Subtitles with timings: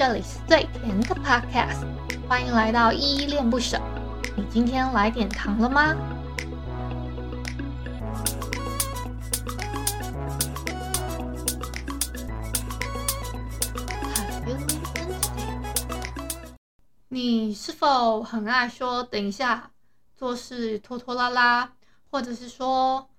[0.00, 1.84] 这里是最甜的 Podcast，
[2.26, 3.78] 欢迎来到依依恋不舍。
[4.34, 5.94] 你今天来点糖了吗？
[17.10, 19.70] 你是否很爱说等一下，
[20.16, 21.72] 做事拖拖拉拉，
[22.10, 23.10] 或者是说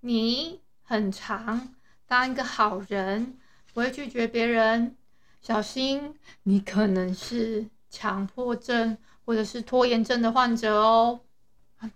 [0.00, 1.74] 你很常
[2.06, 3.36] 当一个好人，
[3.74, 4.96] 不会拒绝别人？
[5.44, 6.14] 小心，
[6.44, 8.96] 你可能是强迫症
[9.26, 11.20] 或者是拖延症的患者哦。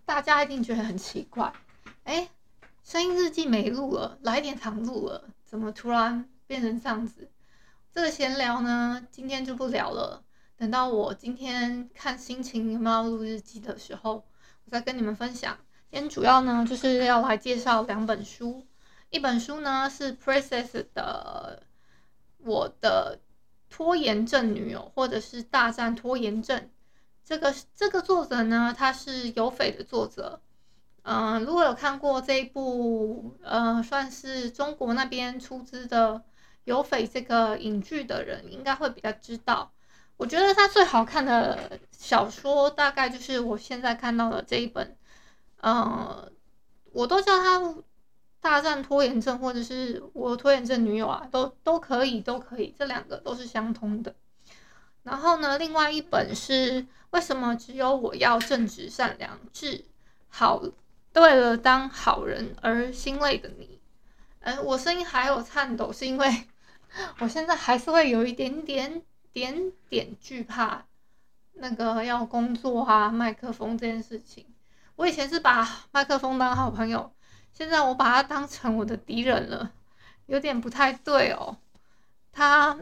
[0.05, 1.51] 大家一定觉得很奇怪，
[2.05, 2.29] 哎，
[2.85, 7.31] 声音日记没录了，来点糖录了，怎么突然变成这样子？
[7.91, 10.23] 这个闲聊呢，今天就不聊了。
[10.59, 14.27] 等到我今天看心情有没有录日记的时候，
[14.67, 15.57] 我再跟你们分享。
[15.91, 18.67] 今天主要呢，就是要来介绍两本书，
[19.09, 21.63] 一本书呢是 Princess 的
[22.37, 23.19] 我的。
[23.71, 26.71] 拖延症女友，或者是大战拖延症，
[27.25, 30.41] 这个这个作者呢，他是有匪的作者。
[31.03, 36.23] 嗯、如果有看过这一部，呃，算是中国那边出资的
[36.65, 39.73] 有匪这个影剧的人，应该会比较知道。
[40.17, 44.97] 我觉得他最好看的小说，大概就是我现在看到的这一本。
[45.61, 46.31] 呃，
[46.93, 47.75] 我都叫他。
[48.41, 54.15] 大战拖延症，或者是我拖延症女友啊，都都可以，都可以，这两个都是相通的。
[55.03, 59.85] 然后呢，另外一本是为什么只有我要正直善良，治
[60.29, 60.63] 好
[61.15, 63.81] 为了当好人而心累的你。
[64.41, 66.47] 嗯，我声音还有颤抖，是因为
[67.19, 69.03] 我现在还是会有一点点
[69.33, 70.87] 点点惧怕
[71.55, 74.47] 那个要工作啊，麦克风这件事情。
[74.95, 77.13] 我以前是把麦克风当好朋友。
[77.59, 79.73] 现在我把他当成我的敌人了，
[80.27, 81.57] 有点不太对哦。
[82.31, 82.79] 他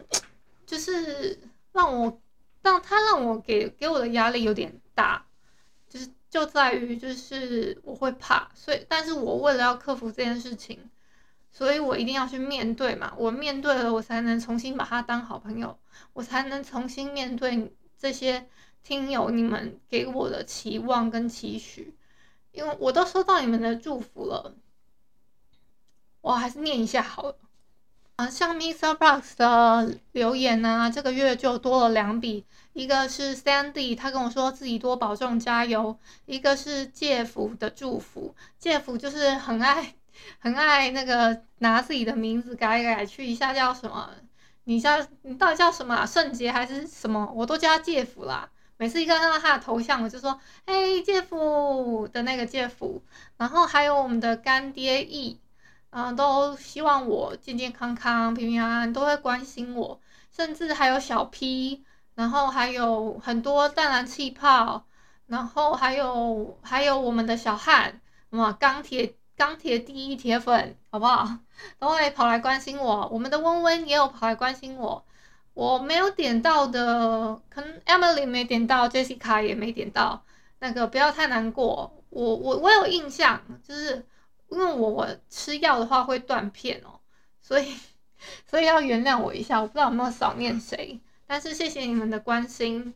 [0.67, 1.39] 就是
[1.71, 2.21] 让我
[2.61, 5.25] 让他让我给给我的压力有点大，
[5.89, 10.91] 就是就在于就是我会怕，所以但是我为了要克服这件事情，
[11.51, 13.11] 所以我一定要去面对嘛。
[13.17, 15.79] 我面对了，我才能重新把他当好朋友，
[16.13, 18.47] 我才能重新面对这些
[18.83, 21.95] 听友你们给我的期望跟期许，
[22.51, 24.53] 因为我都收到你们的祝福了。
[26.21, 27.35] 我还是念一下好了，
[28.17, 28.95] 啊，像 Mr.
[28.95, 39.93] Box 的留言呢、这个月就多了两笔，一个是 Sandy，他跟我说自己多保重加油，一个是介福的祝福，介福就是很爱
[40.39, 44.09] 很爱那个拿自己的名字改改去一下叫什么，
[44.65, 46.05] 你叫你到底叫什么啊？
[46.05, 47.31] 圣杰还是什么？
[47.33, 53.01] 我都叫他介福啦，每次一看到他的头像，我就说，嘿，介福的那个介福，
[53.37, 55.39] 然后还有我们的干爹 E。
[55.89, 59.99] 嗯，都希望我健健康康、平平安安，都会关心我，
[60.29, 61.83] 甚至还有小 P，
[62.13, 64.85] 然后还有很多淡蓝气泡，
[65.27, 71.39] 然后还有还有我们的小汉，哇，钢铁钢铁第一铁粉，好不好？
[71.79, 73.07] 都会跑来关心我。
[73.11, 75.03] 我们的温温也有跑来关心我。
[75.53, 80.23] 我没有点到的，可能 Emily 没点到，Jessica 也没点到，
[80.59, 81.91] 那个不要太难过。
[82.09, 84.05] 我我我有印象，就是。
[84.49, 86.99] 因为我我吃药的话会断片哦，
[87.41, 87.75] 所以
[88.49, 92.93] 所以要原谅我一下，我不知道有没有少念谁，但是谢谢你们的关心。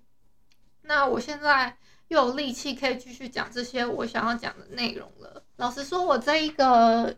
[0.83, 5.43] 那我现在又有力气可以继续讲这些我想要讲的内容了。
[5.57, 7.15] 老实说，我这一个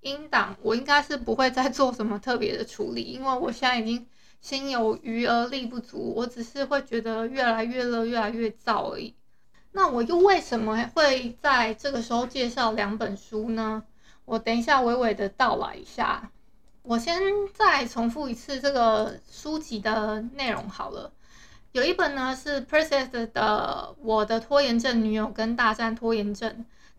[0.00, 4.06] 音档我应该是不会再做什么特别的处理，因为我现在已经
[4.40, 9.14] 心有余而力不足，我只是会觉得越来越热，越来越燥而已。
[9.72, 13.82] 那我又为什么会在这个时候介绍两本书呢？
[14.24, 16.30] 我等一下娓娓的道来一下。
[16.82, 17.20] 我先
[17.54, 21.12] 再重复一次这个书籍的内容好了。
[21.72, 26.50] 有一本呢是 Princess 的《我的拖延症女友跟大战拖延症》，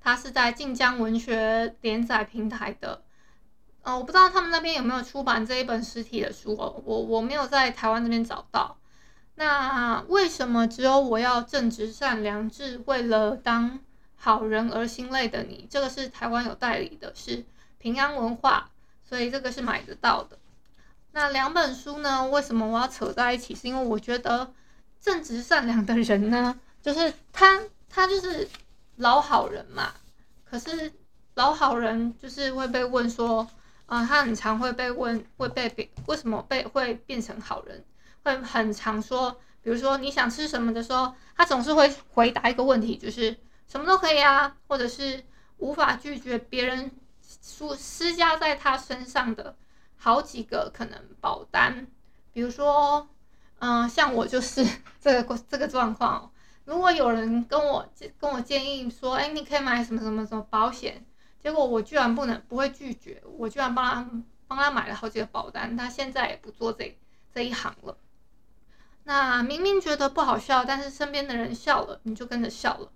[0.02, 3.04] 它是在晋江文学连载平台的。
[3.84, 8.78] 呃，我不知道他们那边有没有出版这一本实体的书哦，我我没有在台湾那边找到。
[9.36, 13.80] 那为什么只有我要正直善良，是为了当
[14.16, 15.68] 好人而心累的你？
[15.70, 17.44] 这个是台湾有代理的，是
[17.80, 18.70] 平安文化，
[19.04, 20.38] 所以这个是买得到的。
[21.12, 22.28] 那两本书呢？
[22.30, 23.54] 为什么我要扯在一起？
[23.54, 24.52] 是因为我觉得
[25.02, 28.48] 正直善良的人呢，就是他，他就是
[28.96, 29.94] 老好人嘛。
[30.44, 30.92] 可是
[31.34, 33.48] 老好人就是会被问说，
[33.88, 37.84] 啊、他很常会被问，会被变，为什么被会变成好人？
[38.24, 39.32] 会很常说，
[39.62, 43.38] 比如说你想吃什么的时候，他总是会回答一个问题，就是
[43.68, 45.24] 什么都可以啊，或者是
[45.58, 46.92] 无法拒绝别人
[47.42, 49.56] 说施加在他身上的
[49.98, 51.88] 好几个可能保单，
[52.32, 53.08] 比如说，
[53.60, 54.66] 嗯，像我就是
[55.02, 56.32] 这个这个状况。
[56.66, 57.86] 如果有人跟我
[58.18, 61.06] 跟我建议说，哎，你可以买什么什么什么保险，
[61.42, 64.10] 结果我居然不能不会拒绝，我居然帮他
[64.48, 66.98] 帮他买了好几个保单，他现在也不做这
[67.34, 67.98] 这一行了。
[69.06, 72.90] 那明明觉得不好笑，但是身边的人笑了，你就跟着笑了。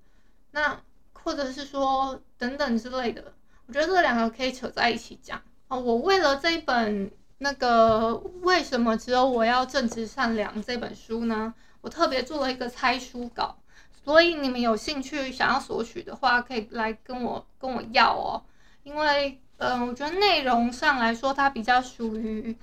[0.51, 0.79] 那
[1.13, 3.33] 或者是说等等之类的，
[3.65, 5.79] 我觉得这两个可以扯在一起讲哦。
[5.79, 13.57] 我为了这一本那个为什么只有我要正直善良这本书呢，我特别做了一个拆书稿，
[14.03, 18.41] 所以你们有兴趣想要索取的话，可以来跟我跟我要哦。
[18.83, 22.57] 因为嗯、呃，我觉得内容上来说，它比较属于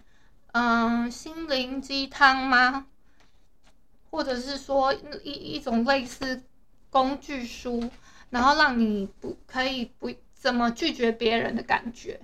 [0.53, 2.87] 嗯心灵鸡汤吗？
[4.15, 4.95] 或者是说
[5.25, 6.41] 一一种类似
[6.89, 7.91] 工具书，
[8.31, 12.21] 然后让你不可以不怎么拒绝别人的感觉，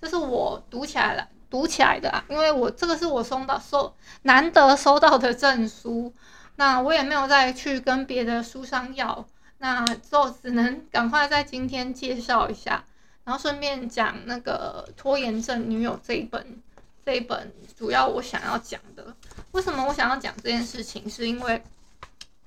[0.00, 3.92] 这是我读起来了读起来的啊，因为我这个是我收到收
[4.22, 6.14] 难得收到的证书，
[6.54, 9.26] 那我也没有再去跟别的书商要，
[9.58, 12.84] 那就只能赶快在今天介绍一下，
[13.24, 16.62] 然后顺便讲那个拖延症女友这一本。
[17.04, 19.14] 这一本主要我想要讲的，
[19.50, 21.08] 为什么我想要讲这件事情？
[21.10, 21.62] 是因为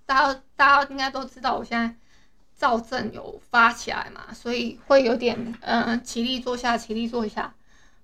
[0.06, 1.94] 大家大家应该都知道，我现在
[2.56, 7.54] 躁症有发起来嘛，所以会有点嗯、起立坐下起立坐下。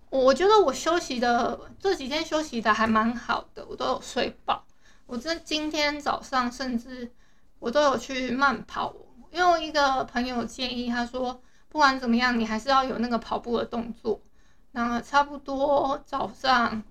[0.09, 4.65] 我觉得我休息的这几天休息的还蛮好的，我都有睡饱。
[5.05, 7.09] 我这今天早上甚至
[7.59, 8.93] 我都有去慢跑，
[9.31, 14.19] 因为我一个朋友建议他说，不管怎么样，你还是要有那个跑步的动作。
[14.73, 16.83] 那差不多早上，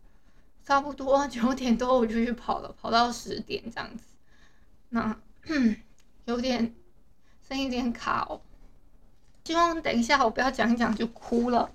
[0.64, 4.04] 差不多九点多我就去跑了，跑到十点这样子。
[4.90, 5.16] 那
[6.26, 6.74] 有点
[7.48, 8.40] 声音有点卡哦，
[9.44, 11.70] 希望等一下我不要讲一讲就哭了。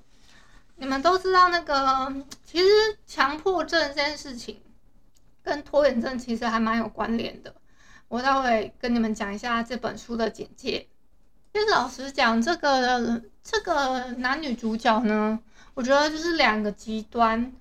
[0.75, 2.13] 你们都知道那个，
[2.43, 2.65] 其实
[3.07, 4.61] 强迫症这件事情
[5.41, 7.55] 跟拖延症其实还蛮有关联的。
[8.07, 10.87] 我待会跟你们讲一下这本书的简介。
[11.51, 15.39] 其实老实讲，这个这个男女主角呢。
[15.75, 17.53] 我觉得就是两个极端，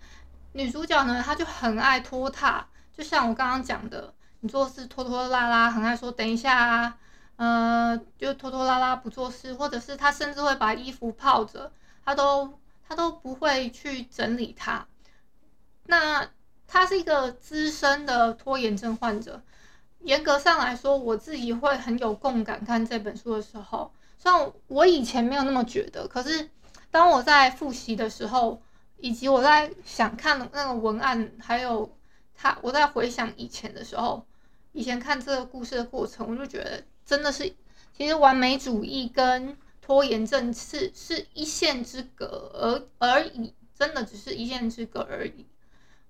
[0.53, 2.65] 女主角呢，她就很爱拖沓，
[2.97, 6.97] 就像我刚刚讲的，你做事拖拖拉拉，很爱说等一下啊，
[7.35, 11.73] 呃，就拖拖拉拉不做事，或者是她甚至会把衣服泡着，
[12.05, 12.57] 她都
[12.89, 14.87] 她都不会去整理它。
[15.87, 16.31] 那
[16.69, 19.43] 她是一个资深的拖延症患者，
[20.03, 22.65] 严格上来说，我自己会很有共感。
[22.65, 26.49] 看这本书的时候，虽然我以前没有那么觉得，可是。
[26.95, 28.63] 当我在复习的时候，
[28.99, 31.91] 以及我在想看那个文案，还有
[32.37, 34.25] 他，我在回想以前的时候，
[34.71, 37.53] 以前看这个故事的过程，我就觉得真的是，
[37.93, 45.45] 其实完美主义跟拖延症是是一线之隔而而已，真的只是一线之隔而已。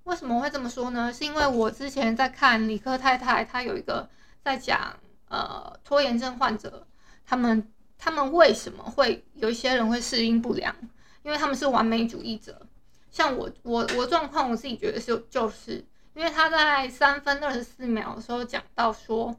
[0.03, 1.11] 为什么会这么说呢？
[1.11, 4.07] 是因为我之前在看理科太太，她有一个
[4.43, 4.95] 在讲
[5.29, 6.87] 呃拖延症患者
[7.25, 7.71] 他们。
[7.99, 10.75] 他们为什么会有一些人会适应不良？
[11.23, 12.67] 因为他们是完美主义者。
[13.11, 19.35] 像我，我，我状况，我自己觉得是就是，因为他在三分二十四秒的时候讲到说，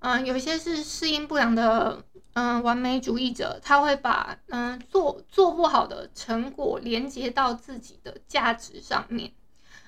[0.00, 2.04] 嗯，有一些是适应不良的，
[2.34, 9.32] 嗯，完美主义者，他会把嗯做做不好的成果连接到自己的价值上面。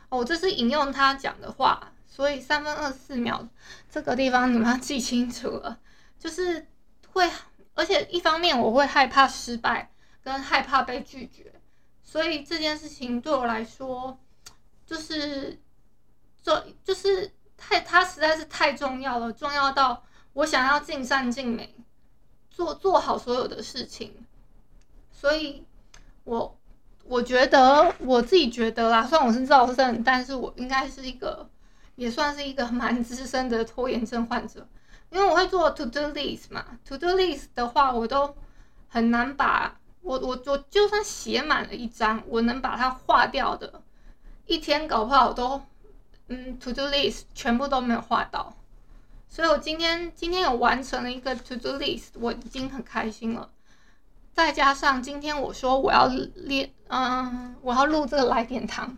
[0.09, 3.47] 哦，这是引用他讲的话，所以三分二十四秒
[3.91, 5.79] 这个地方你们要记清楚了，
[6.19, 6.67] 就是
[7.13, 7.31] 会。
[7.79, 9.89] 而且一方面我会害怕失败，
[10.21, 11.53] 跟害怕被拒绝，
[12.03, 14.19] 所以这件事情对我来说，
[14.85, 15.61] 就是
[16.43, 21.73] 这就是太它实在是太重要了，重要到我想要尽善尽美，
[22.51, 24.27] 做做好所有的事情。
[25.13, 25.65] 所以
[26.25, 26.59] 我
[27.05, 31.49] 我觉得我自己觉得啦，虽然我是躁症，但是我应该是一个
[31.95, 34.67] 也算是一个蛮资深的拖延症患者。
[35.11, 38.37] 因为我会做 to do list 嘛，to do list 的话，我都
[38.89, 43.83] 很难把我我我就算写满了一张，我能把它划掉的，
[44.47, 45.63] 一天搞不好都
[46.29, 48.55] 嗯 to do list 全部都没有画到，
[49.29, 53.51] 所以我今天今天有完成了一个 to do list，我已经很开心了。
[54.35, 58.97] 再加上今天我说我要练，嗯，我要录这个来点糖，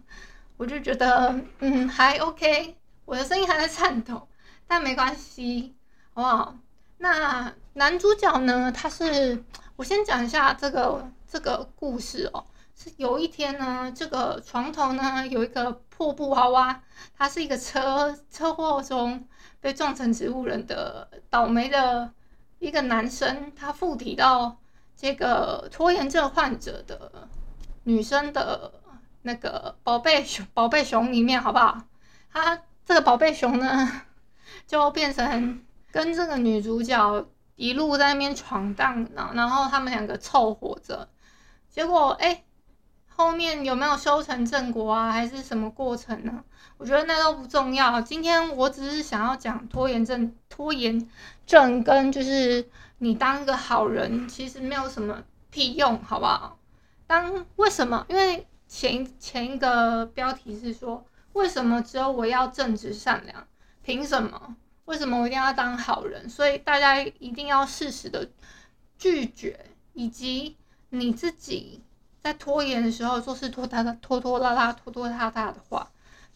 [0.57, 4.29] 我就觉得嗯还 OK，我的声音还在颤抖，
[4.67, 5.75] 但没关系。
[6.23, 6.55] 好不好？
[6.99, 8.71] 那男主角呢？
[8.71, 9.43] 他是
[9.77, 12.45] 我先讲一下这个这个故事哦。
[12.77, 16.83] 是有一天呢，这个床头呢有一个破布娃娃，
[17.17, 19.27] 他是一个车车祸中
[19.61, 22.13] 被撞成植物人的倒霉的
[22.59, 24.59] 一个男生，他附体到
[24.95, 27.29] 这个拖延症患者的
[27.85, 28.73] 女生的
[29.23, 31.79] 那个宝贝熊宝贝熊里面，好不好？
[32.31, 32.61] 他。
[32.83, 34.03] 这个宝贝熊呢，
[34.67, 41.09] 就变成跟这个女主角一路在那边闯荡，然后他们两个凑合着，
[41.69, 42.45] 结果哎，
[43.09, 46.43] 后面有没有修成正果啊，还是什么过程呢？
[46.79, 48.01] 我觉得那都不重要。
[48.01, 51.09] 今天我只是想要讲拖延症，拖延
[51.45, 52.67] 症跟就是
[52.99, 56.59] 你当一个好人，其实没有什么屁用，好不好？
[57.07, 58.07] 当为什么？
[58.09, 61.05] 因为前前一个标题是说，
[61.35, 63.47] 为什么只有我要正直善良？
[63.83, 64.57] 凭什么？
[64.91, 66.29] 为什么我一定要当好人？
[66.29, 68.29] 所以大家一定要适时的
[68.99, 70.57] 拒绝，以及
[70.89, 71.81] 你自己
[72.21, 75.89] 在拖延的时候做事拖沓的拖拖拉拉、拖拖沓沓的话，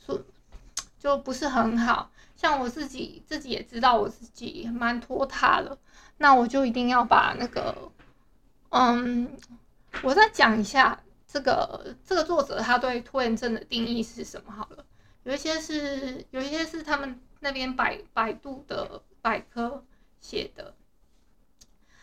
[0.06, 0.23] 说
[1.00, 2.12] 就不是很好。
[2.37, 5.76] 像我自己自己也知道我自己蛮拖沓的，
[6.18, 7.90] 那我就一定要把那个，
[8.68, 9.37] 嗯，
[10.02, 14.84] 我再讲一下这个这个作者他对拖延症的定义是什么好了。
[15.25, 17.20] 有一些是有一些是他们。
[17.44, 19.84] 那边百百度的百科
[20.18, 20.74] 写的，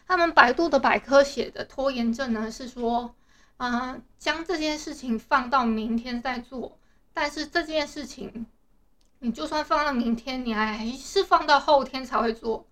[0.05, 3.15] 他们百度的百科写的拖延症呢是说，
[3.57, 6.77] 啊、将这件事情放到明天再做，
[7.11, 8.45] 但是这件事情
[9.17, 12.67] 你就算放到明天，你还是放到后天才会做。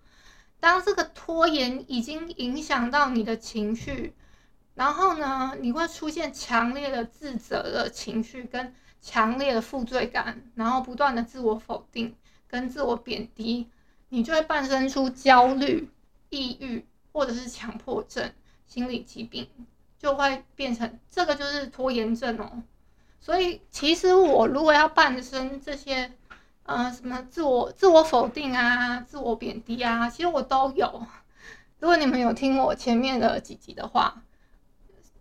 [0.59, 4.13] 当这个拖延已经影响到你的情绪，
[4.75, 12.15] 然后呢，你会出现强烈的自责的情绪跟强烈的负罪感，然后不断的自我否定。
[12.49, 13.69] 跟自我贬低，
[14.09, 15.89] 你就会伴生出焦虑、
[16.29, 18.31] 抑郁或者是强迫症、
[18.65, 19.47] 心理疾病，
[19.97, 22.63] 就会变成这个就是拖延症哦。
[23.21, 26.11] 所以其实我如果要伴生这些，
[26.63, 31.05] 呃，什么自我自我否定啊、自我贬低啊，其实我都有。
[31.79, 34.23] 如果你们有听我前面的几集的话，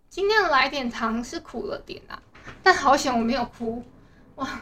[0.09, 2.21] 今天的来点糖是苦了点啊，
[2.63, 3.83] 但好险我没有哭，
[4.35, 4.61] 哇，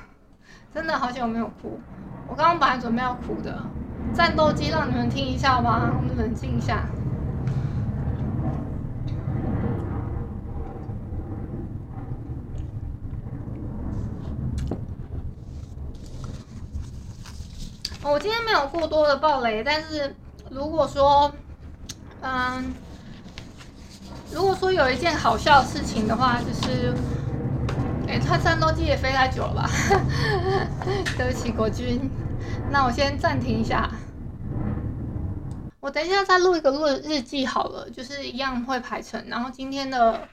[0.77, 1.79] 真的好险我没有哭。
[2.27, 3.63] 我刚刚本来准备要哭的，
[4.13, 6.85] 战斗机让你们听一下吧，我们冷静一下。
[18.03, 20.15] 我今天没有过多的爆雷，但是
[20.51, 21.33] 如果说，
[22.21, 22.71] 嗯，
[24.31, 26.93] 如果说有一件好笑的事情的话，就是。
[28.07, 29.69] 哎，他战斗机也飞太久了吧？
[31.17, 32.09] 对不起，国军。
[32.71, 33.89] 那我先暂停一下，
[35.81, 39.21] 我等一下再录一个录日记好了，就是一样会排成。
[39.27, 40.27] 然后今天的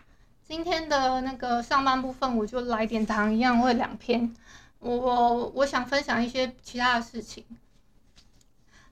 [0.46, 4.32] 今天的那个上半部分，我就来点糖，一样会两篇。
[4.78, 7.44] 我我我想分享一些其他的事情。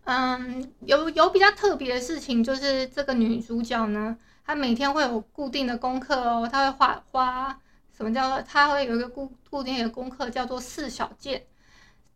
[0.05, 7.59] 嗯，有有比较特别的事情，就是这个女主角呢，她每天会有固定的功课哦，她会画花。
[7.97, 8.43] 什么叫做？
[8.43, 11.45] 他会有一个固固定的功课，叫做四小件。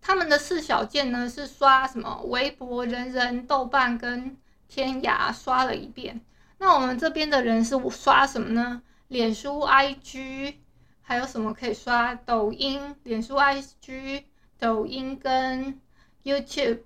[0.00, 2.23] 他们的四小件呢，是刷什么？
[2.26, 4.37] 微博、人人、豆瓣跟
[4.68, 6.21] 天涯刷了一遍。
[6.59, 8.83] 那我们这边的人是刷什么呢？
[9.09, 10.54] 脸书、IG，
[11.02, 12.14] 还有什么可以刷？
[12.14, 14.25] 抖音、脸书、IG、
[14.59, 15.80] 抖音跟
[16.25, 16.80] YouTube，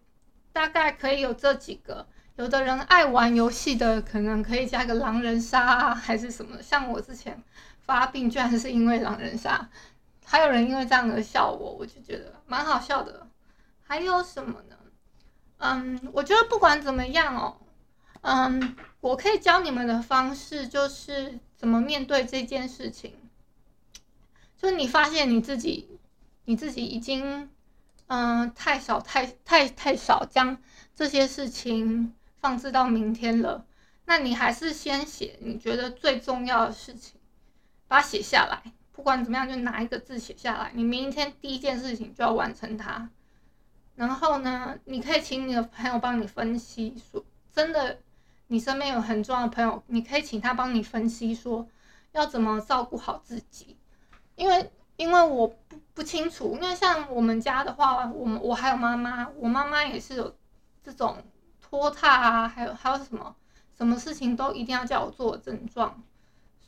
[0.52, 2.06] 大概可以有这几个。
[2.36, 6.62] 有的人爱玩游戏的，可能可以加个狼人杀啊，还是什么？
[6.62, 7.42] 像我之前。
[7.90, 9.68] 发病居然是因为狼人杀，
[10.24, 13.26] 还有人因为这样而笑我，我就觉得蛮好笑的。
[13.82, 14.76] 还有什么呢？
[15.58, 17.56] 嗯，我觉得不管怎么样哦，
[18.20, 23.12] 嗯，我可以教你们的方式就是怎么面对这件事情。
[24.56, 25.98] 就是你发现你自己，
[26.44, 27.50] 你自己已经
[28.06, 30.56] 嗯太少太太太少将
[30.94, 33.66] 这些事情放置到明天了，
[34.04, 37.19] 那你还是先写你觉得最重要的事情。
[37.90, 40.70] 把它写下来，不管怎么样，就拿一个字写下来。
[40.74, 43.10] 你明天第一件事情就要完成它。
[43.96, 47.98] 然后呢，你可以请你的朋友帮你分析说，真的，
[48.46, 51.66] 你身边有很重要的朋友，你可以请他帮你分析说，
[52.12, 53.76] 要怎么照顾好自己。
[54.36, 60.32] 因为，因为我不不清楚，因为像我们家的话，我们我还有妈妈，我妈妈也是有
[60.84, 61.24] 这种
[61.60, 63.34] 拖沓啊，还有还有什么，
[63.76, 66.00] 什么事情都一定要叫我做的症状。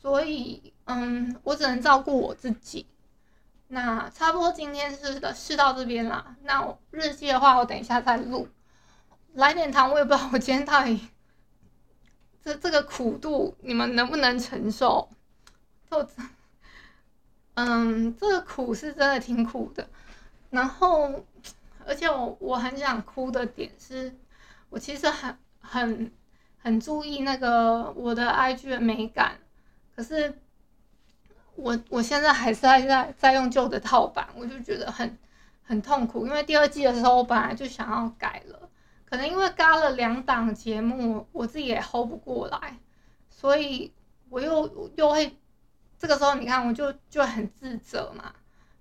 [0.03, 2.85] 所以，嗯，我只能照顾我自己。
[3.69, 6.35] 那差不多今天是的，是到这边啦。
[6.43, 8.49] 那我日记的话，我等一下再录。
[9.35, 11.07] 来点糖，我也不知道我今天到底
[12.43, 15.07] 这这个苦度你们能不能承受？
[15.89, 16.05] 就，
[17.53, 19.87] 嗯，这个苦是真的挺苦的。
[20.49, 21.23] 然后，
[21.87, 24.13] 而且我我很想哭的点是，
[24.69, 26.11] 我其实很很
[26.57, 29.39] 很注意那个我的 IG 的美感。
[29.95, 30.39] 可是
[31.55, 35.17] 我我现在还是在在在用旧的套版，我就觉得很
[35.63, 38.69] 很痛苦，因为第二季的时候我本来就想要改了，
[39.05, 42.77] 可能因为嘎了两档节目，我自己也 hold 不过来，
[43.29, 43.93] 所以
[44.29, 45.37] 我又又会
[45.99, 48.33] 这个时候你看我就就很自责嘛，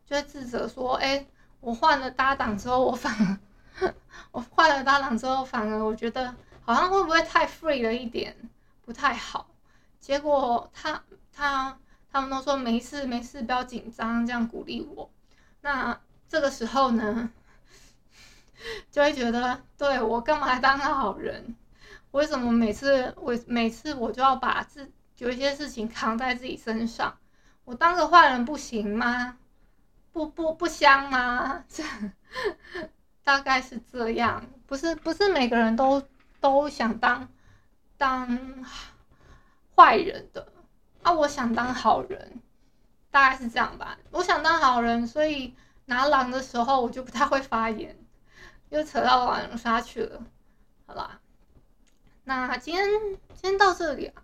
[0.07, 1.26] 就会自责说，哎，
[1.61, 3.14] 我换了搭档之后，我反
[3.78, 3.92] 而
[4.33, 8.35] 我换了搭档之后，反而我觉得好像会不会太 free 了一点，
[8.85, 9.47] 不太好。
[10.03, 11.01] 结果他
[11.33, 11.79] 他
[12.11, 15.09] 他们都说没事没事，不要紧张，这样鼓励我。
[15.61, 15.97] 那
[16.29, 17.31] 这个时候呢，
[18.91, 21.55] 就会觉得，对，我干嘛当个好人？
[22.11, 27.17] 为什么每次我每次我就要把自有一些事情扛在自己身上？
[27.65, 29.39] 我当个坏人不行吗？
[30.13, 31.65] 不不不香吗？
[31.69, 31.85] 这
[33.23, 36.03] 大概是这样，不是不是每个人都
[36.41, 37.29] 都想当
[37.97, 38.67] 当。
[39.83, 40.47] 坏人的
[41.03, 42.41] 啊，我想当好人，
[43.11, 43.99] 大概是这样吧。
[44.12, 47.99] 我想当好人，所以拿狼的时候我就不太会发言，
[48.69, 50.23] 又扯到狼人杀去了。
[50.87, 51.19] 好啦，
[52.23, 52.89] 那今天
[53.35, 54.23] 今天到这里啊。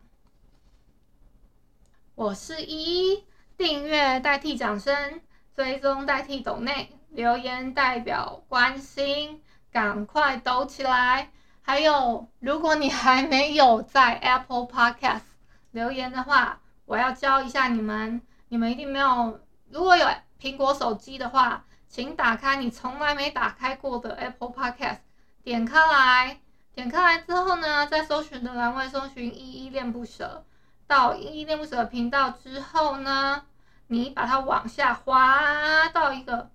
[2.14, 3.24] 我是依依，
[3.56, 5.20] 订阅代替掌声，
[5.56, 11.32] 追踪代替抖内，留言代表关心，赶快抖起来。
[11.62, 15.27] 还有，如果你还没有在 Apple Podcast
[15.72, 18.20] 留言的话，我要教一下你们。
[18.48, 20.06] 你们一定没有，如果有
[20.40, 24.98] 苹果手机的话，请打开你从来没打开过的 Apple Podcast，
[25.42, 26.40] 点开来，
[26.74, 30.44] 点开来之后呢，在搜寻的栏位搜寻“依依恋不舍”，
[30.88, 33.42] 到“依依恋不舍”频道之后呢，
[33.88, 36.50] 你把它往下滑到一个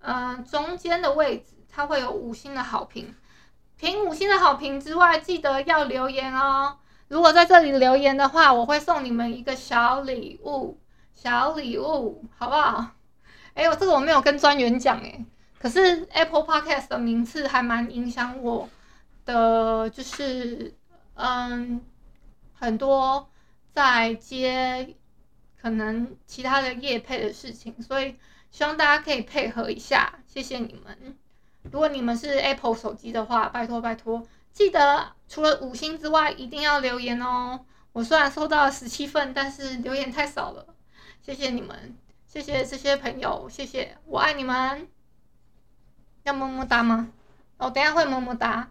[0.00, 3.14] 嗯、中间的位置，它会有五星的好评。
[3.78, 6.76] 评五星的好评之外，记得要留言哦。
[7.08, 10.78] 如果在这里留言的话，我会送你们一个小礼物，
[11.14, 12.90] 小礼物，好不好？
[13.54, 15.24] 哎，我这个我没有跟专员讲哎，
[15.60, 18.68] 可是 Apple Podcast 的名次还蛮影响我
[19.24, 20.74] 的，就是
[21.14, 21.80] 嗯，
[22.54, 23.28] 很多
[23.72, 24.96] 在接
[25.60, 28.16] 可能其他的业配的事情，所以
[28.50, 31.16] 希望大家可以配合一下，谢谢你们。
[31.70, 34.26] 如果你们是 Apple 手机的话，拜托拜托。
[34.54, 37.66] 记得除了五星之外，一定要留言哦。
[37.92, 40.74] 我虽然收到了十七份，但是留言太少了。
[41.20, 44.88] 谢谢你们，谢谢这些朋友，谢谢，我爱你们。
[46.22, 47.10] 要么么哒吗？
[47.58, 48.70] 我、等下会么么哒。